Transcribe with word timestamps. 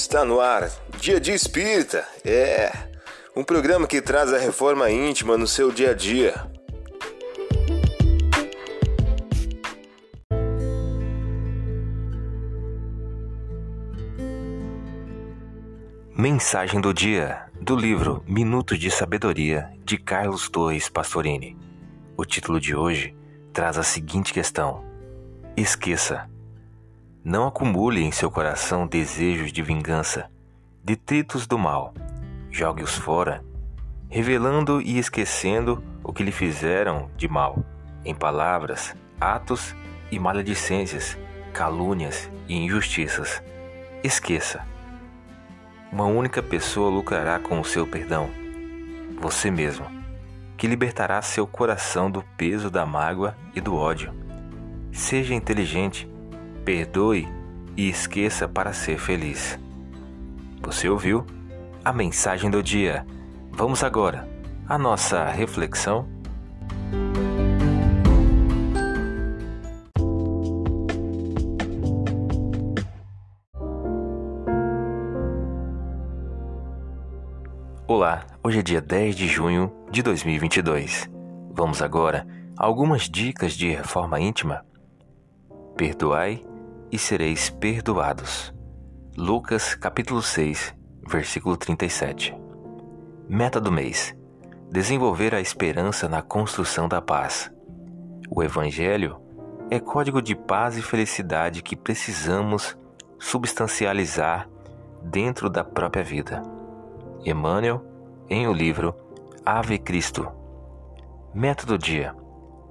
Está 0.00 0.24
no 0.24 0.40
ar, 0.40 0.70
Dia 1.00 1.18
de 1.18 1.32
Espírita. 1.32 2.06
É 2.24 2.70
um 3.34 3.42
programa 3.42 3.84
que 3.84 4.00
traz 4.00 4.32
a 4.32 4.38
reforma 4.38 4.88
íntima 4.88 5.36
no 5.36 5.44
seu 5.44 5.72
dia 5.72 5.90
a 5.90 5.92
dia. 5.92 6.34
Mensagem 16.16 16.80
do 16.80 16.94
dia 16.94 17.46
do 17.60 17.74
livro 17.74 18.22
Minutos 18.24 18.78
de 18.78 18.92
Sabedoria 18.92 19.68
de 19.84 19.98
Carlos 19.98 20.48
Torres 20.48 20.88
Pastorini. 20.88 21.58
O 22.16 22.24
título 22.24 22.60
de 22.60 22.72
hoje 22.72 23.16
traz 23.52 23.76
a 23.76 23.82
seguinte 23.82 24.32
questão: 24.32 24.84
Esqueça. 25.56 26.37
Não 27.28 27.46
acumule 27.46 28.02
em 28.02 28.10
seu 28.10 28.30
coração 28.30 28.86
desejos 28.86 29.52
de 29.52 29.60
vingança, 29.60 30.30
detritos 30.82 31.46
do 31.46 31.58
mal. 31.58 31.92
Jogue-os 32.50 32.94
fora, 32.94 33.44
revelando 34.08 34.80
e 34.80 34.98
esquecendo 34.98 35.84
o 36.02 36.10
que 36.10 36.22
lhe 36.22 36.32
fizeram 36.32 37.10
de 37.18 37.28
mal, 37.28 37.62
em 38.02 38.14
palavras, 38.14 38.96
atos 39.20 39.76
e 40.10 40.18
maledicências, 40.18 41.18
calúnias 41.52 42.30
e 42.48 42.56
injustiças. 42.56 43.42
Esqueça. 44.02 44.66
Uma 45.92 46.06
única 46.06 46.42
pessoa 46.42 46.88
lucrará 46.88 47.38
com 47.38 47.60
o 47.60 47.64
seu 47.64 47.86
perdão: 47.86 48.30
você 49.20 49.50
mesmo, 49.50 49.84
que 50.56 50.66
libertará 50.66 51.20
seu 51.20 51.46
coração 51.46 52.10
do 52.10 52.22
peso 52.38 52.70
da 52.70 52.86
mágoa 52.86 53.36
e 53.54 53.60
do 53.60 53.76
ódio. 53.76 54.14
Seja 54.90 55.34
inteligente 55.34 56.08
perdoe 56.68 57.26
e 57.78 57.88
esqueça 57.88 58.46
para 58.46 58.74
ser 58.74 58.98
feliz. 58.98 59.58
Você 60.60 60.86
ouviu 60.86 61.24
a 61.82 61.94
mensagem 61.94 62.50
do 62.50 62.62
dia? 62.62 63.06
Vamos 63.50 63.82
agora 63.82 64.28
à 64.68 64.76
nossa 64.76 65.24
reflexão. 65.30 66.06
Olá, 77.86 78.26
hoje 78.44 78.58
é 78.58 78.62
dia 78.62 78.82
10 78.82 79.16
de 79.16 79.26
junho 79.26 79.72
de 79.90 80.02
2022. 80.02 81.08
Vamos 81.50 81.80
agora 81.80 82.26
a 82.58 82.66
algumas 82.66 83.08
dicas 83.08 83.54
de 83.54 83.70
reforma 83.70 84.20
íntima. 84.20 84.66
Perdoai 85.74 86.44
e 86.90 86.98
sereis 86.98 87.50
perdoados. 87.50 88.52
Lucas 89.16 89.74
capítulo 89.74 90.22
6, 90.22 90.74
versículo 91.06 91.56
37. 91.56 92.34
Meta 93.28 93.60
do 93.60 93.70
mês: 93.70 94.16
desenvolver 94.70 95.34
a 95.34 95.40
esperança 95.40 96.08
na 96.08 96.22
construção 96.22 96.88
da 96.88 97.02
paz. 97.02 97.50
O 98.30 98.42
evangelho 98.42 99.20
é 99.70 99.78
código 99.78 100.22
de 100.22 100.34
paz 100.34 100.76
e 100.76 100.82
felicidade 100.82 101.62
que 101.62 101.76
precisamos 101.76 102.76
substancializar 103.18 104.48
dentro 105.02 105.50
da 105.50 105.64
própria 105.64 106.02
vida. 106.02 106.42
Emmanuel, 107.24 107.84
em 108.28 108.46
o 108.46 108.52
livro 108.52 108.94
Ave 109.44 109.78
Cristo. 109.78 110.30
Meta 111.34 111.66
do 111.66 111.76
dia: 111.76 112.14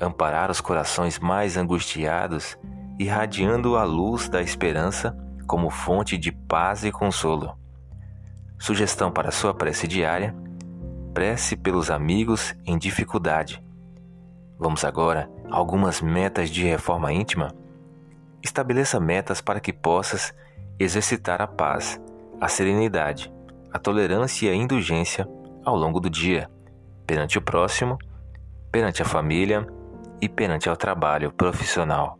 amparar 0.00 0.50
os 0.50 0.60
corações 0.60 1.18
mais 1.18 1.56
angustiados 1.56 2.58
irradiando 3.00 3.78
a 3.78 3.84
luz 3.84 4.28
da 4.28 4.42
esperança 4.42 5.16
como 5.46 5.70
fonte 5.70 6.18
de 6.18 6.30
paz 6.30 6.84
e 6.84 6.92
consolo. 6.92 7.56
Sugestão 8.58 9.10
para 9.10 9.30
sua 9.30 9.54
prece 9.54 9.88
diária: 9.88 10.36
prece 11.14 11.56
pelos 11.56 11.90
amigos 11.90 12.54
em 12.66 12.76
dificuldade. 12.76 13.64
Vamos 14.58 14.84
agora 14.84 15.30
a 15.50 15.56
algumas 15.56 16.02
metas 16.02 16.50
de 16.50 16.62
reforma 16.62 17.10
íntima. 17.10 17.54
Estabeleça 18.42 19.00
metas 19.00 19.40
para 19.40 19.60
que 19.60 19.72
possas 19.72 20.34
exercitar 20.78 21.40
a 21.40 21.46
paz, 21.46 21.98
a 22.38 22.48
serenidade, 22.48 23.32
a 23.72 23.78
tolerância 23.78 24.46
e 24.46 24.50
a 24.50 24.54
indulgência 24.54 25.26
ao 25.64 25.74
longo 25.74 26.00
do 26.00 26.10
dia, 26.10 26.50
perante 27.06 27.38
o 27.38 27.42
próximo, 27.42 27.96
perante 28.70 29.00
a 29.00 29.06
família 29.06 29.66
e 30.20 30.28
perante 30.28 30.68
ao 30.68 30.76
trabalho 30.76 31.32
profissional. 31.32 32.19